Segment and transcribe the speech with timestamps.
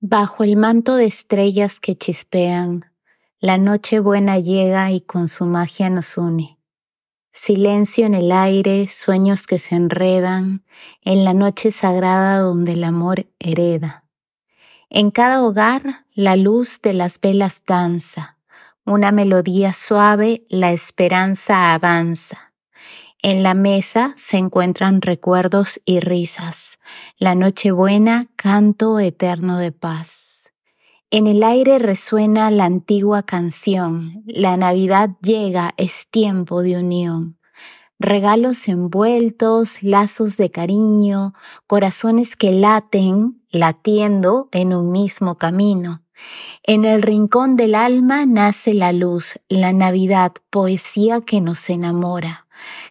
[0.00, 2.84] Bajo el manto de estrellas que chispean,
[3.40, 6.58] la noche buena llega y con su magia nos une.
[7.32, 10.66] Silencio en el aire, sueños que se enredan
[11.00, 14.04] en la noche sagrada donde el amor hereda.
[14.90, 18.36] En cada hogar la luz de las velas danza,
[18.84, 22.45] una melodía suave, la esperanza avanza.
[23.22, 26.78] En la mesa se encuentran recuerdos y risas,
[27.18, 30.52] la noche buena, canto eterno de paz.
[31.10, 37.38] En el aire resuena la antigua canción, la Navidad llega, es tiempo de unión.
[37.98, 41.32] Regalos envueltos, lazos de cariño,
[41.66, 46.02] corazones que laten, latiendo en un mismo camino.
[46.62, 52.45] En el rincón del alma nace la luz, la Navidad, poesía que nos enamora.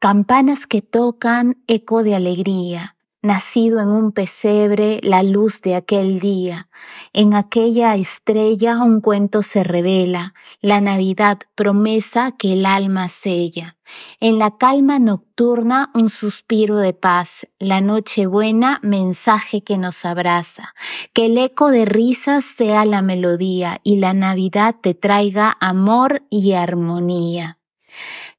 [0.00, 6.68] Campanas que tocan, eco de alegría nacido en un pesebre la luz de aquel día.
[7.12, 13.76] En aquella estrella un cuento se revela, la Navidad promesa que el alma sella.
[14.20, 20.74] En la calma nocturna un suspiro de paz, la noche buena mensaje que nos abraza,
[21.12, 26.52] que el eco de risas sea la melodía y la Navidad te traiga amor y
[26.52, 27.58] armonía.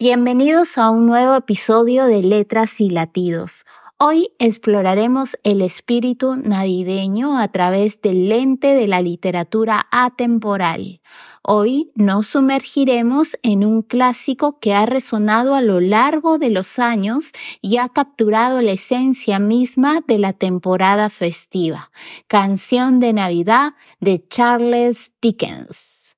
[0.00, 3.64] Bienvenidos a un nuevo episodio de Letras y Latidos.
[3.96, 11.00] Hoy exploraremos el espíritu navideño a través del lente de la literatura atemporal.
[11.44, 17.30] Hoy nos sumergiremos en un clásico que ha resonado a lo largo de los años
[17.62, 21.92] y ha capturado la esencia misma de la temporada festiva.
[22.26, 26.16] Canción de Navidad de Charles Dickens.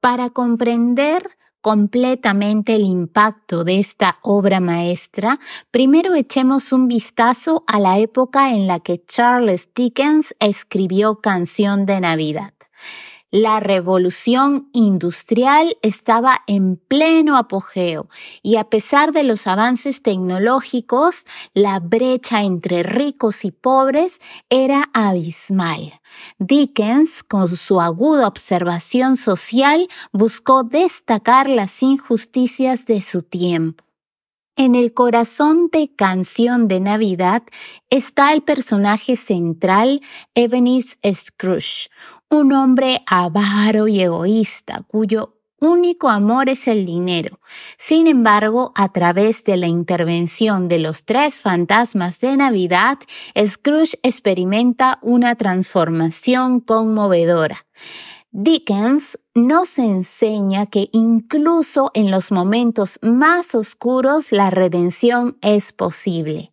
[0.00, 5.38] Para comprender completamente el impacto de esta obra maestra,
[5.70, 12.00] primero echemos un vistazo a la época en la que Charles Dickens escribió Canción de
[12.00, 12.57] Navidad.
[13.30, 18.08] La revolución industrial estaba en pleno apogeo
[18.42, 24.18] y a pesar de los avances tecnológicos, la brecha entre ricos y pobres
[24.48, 26.00] era abismal.
[26.38, 33.87] Dickens, con su aguda observación social, buscó destacar las injusticias de su tiempo.
[34.60, 37.44] En el corazón de Canción de Navidad
[37.90, 40.00] está el personaje central
[40.34, 41.90] Ebenezer Scrooge,
[42.28, 47.38] un hombre avaro y egoísta cuyo único amor es el dinero.
[47.78, 52.98] Sin embargo, a través de la intervención de los tres fantasmas de Navidad,
[53.40, 57.64] Scrooge experimenta una transformación conmovedora.
[58.30, 66.52] Dickens nos enseña que incluso en los momentos más oscuros la redención es posible.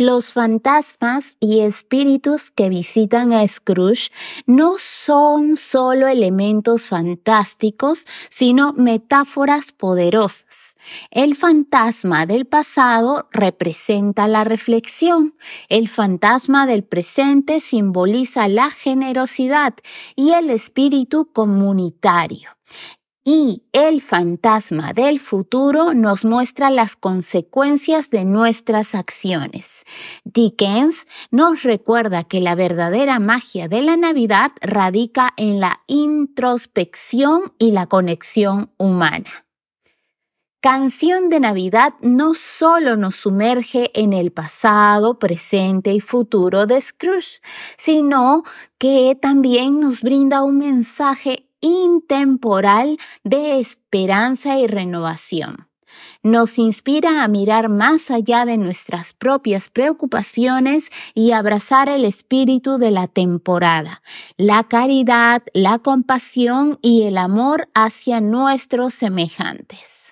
[0.00, 4.10] Los fantasmas y espíritus que visitan a Scrooge
[4.46, 10.78] no son solo elementos fantásticos, sino metáforas poderosas.
[11.10, 15.34] El fantasma del pasado representa la reflexión,
[15.68, 19.74] el fantasma del presente simboliza la generosidad
[20.16, 22.48] y el espíritu comunitario
[23.24, 29.84] y el fantasma del futuro nos muestra las consecuencias de nuestras acciones.
[30.24, 37.72] Dickens nos recuerda que la verdadera magia de la Navidad radica en la introspección y
[37.72, 39.30] la conexión humana.
[40.62, 47.40] Canción de Navidad no solo nos sumerge en el pasado, presente y futuro de Scrooge,
[47.78, 48.42] sino
[48.76, 55.68] que también nos brinda un mensaje intemporal de esperanza y renovación.
[56.22, 62.90] Nos inspira a mirar más allá de nuestras propias preocupaciones y abrazar el espíritu de
[62.90, 64.02] la temporada,
[64.36, 70.09] la caridad, la compasión y el amor hacia nuestros semejantes.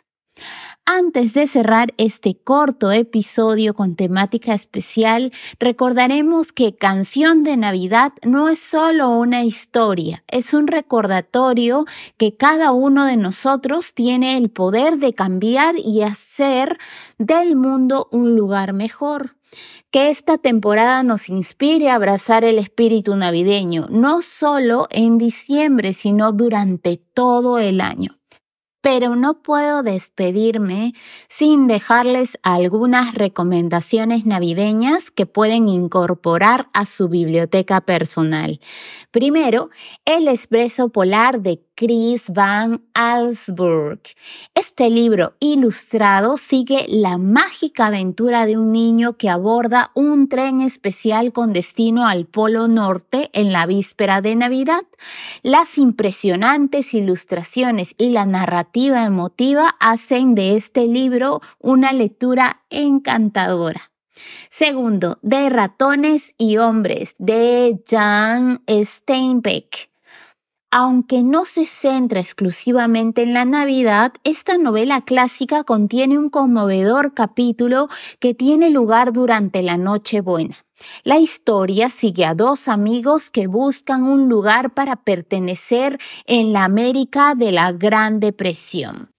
[0.91, 8.49] Antes de cerrar este corto episodio con temática especial, recordaremos que Canción de Navidad no
[8.49, 11.85] es solo una historia, es un recordatorio
[12.17, 16.79] que cada uno de nosotros tiene el poder de cambiar y hacer
[17.19, 19.37] del mundo un lugar mejor.
[19.91, 26.33] Que esta temporada nos inspire a abrazar el espíritu navideño, no solo en diciembre, sino
[26.33, 28.18] durante todo el año
[28.91, 30.95] pero no puedo despedirme
[31.29, 38.61] sin dejarles algunas recomendaciones navideñas que pueden incorporar a su biblioteca personal.
[39.11, 39.69] Primero,
[40.07, 44.01] el espresso polar de Chris Van Allsburg.
[44.53, 51.33] Este libro ilustrado sigue la mágica aventura de un niño que aborda un tren especial
[51.33, 54.83] con destino al Polo Norte en la víspera de Navidad.
[55.45, 63.93] Las impresionantes ilustraciones y la narrativa emotiva hacen de este libro una lectura encantadora.
[64.49, 69.91] Segundo, de ratones y hombres, de Jan Steinbeck.
[70.71, 77.89] Aunque no se centra exclusivamente en la Navidad, esta novela clásica contiene un conmovedor capítulo
[78.21, 80.57] que tiene lugar durante la Nochebuena.
[81.05, 87.35] La historia sigue a dos amigos que buscan un lugar para pertenecer en la América
[87.35, 89.11] de la Gran Depresión.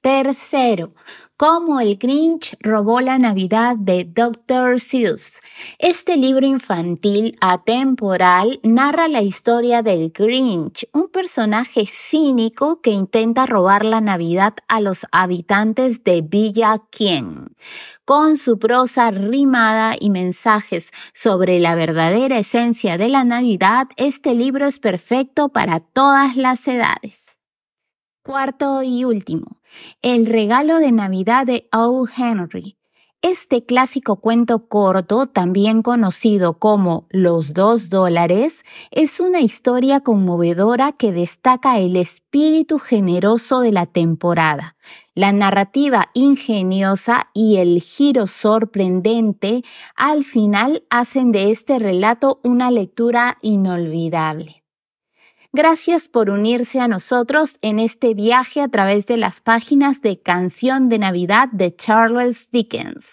[0.00, 0.94] Tercero,
[1.38, 4.80] Cómo el Grinch robó la Navidad de Dr.
[4.80, 5.42] Seuss.
[5.78, 13.84] Este libro infantil atemporal narra la historia del Grinch, un personaje cínico que intenta robar
[13.84, 17.54] la Navidad a los habitantes de Villa Quien.
[18.06, 24.64] Con su prosa rimada y mensajes sobre la verdadera esencia de la Navidad, este libro
[24.64, 27.35] es perfecto para todas las edades.
[28.26, 29.60] Cuarto y último,
[30.02, 32.08] El regalo de Navidad de O.
[32.08, 32.76] Henry.
[33.22, 41.12] Este clásico cuento corto, también conocido como Los dos dólares, es una historia conmovedora que
[41.12, 44.74] destaca el espíritu generoso de la temporada,
[45.14, 49.62] la narrativa ingeniosa y el giro sorprendente
[49.94, 54.65] al final hacen de este relato una lectura inolvidable.
[55.58, 60.90] Gracias por unirse a nosotros en este viaje a través de las páginas de Canción
[60.90, 63.06] de Navidad de Charles Dickens.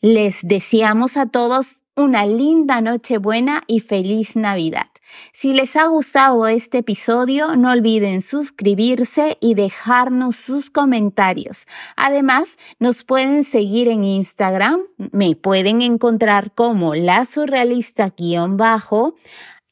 [0.00, 4.88] Les deseamos a todos una linda Nochebuena y feliz Navidad.
[5.32, 11.64] Si les ha gustado este episodio, no olviden suscribirse y dejarnos sus comentarios.
[11.94, 14.80] Además, nos pueden seguir en Instagram,
[15.12, 19.14] me pueden encontrar como la surrealista-bajo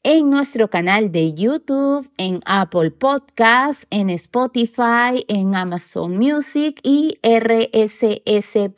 [0.09, 8.77] en nuestro canal de YouTube, en Apple Podcasts, en Spotify, en Amazon Music y rss.com.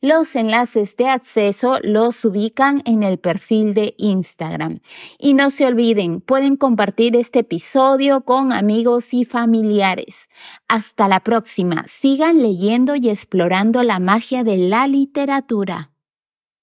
[0.00, 4.78] Los enlaces de acceso los ubican en el perfil de Instagram.
[5.18, 10.28] Y no se olviden, pueden compartir este episodio con amigos y familiares.
[10.68, 11.86] Hasta la próxima.
[11.88, 15.93] Sigan leyendo y explorando la magia de la literatura.